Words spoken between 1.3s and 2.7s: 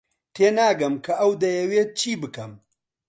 دەیەوێت چی بکەم.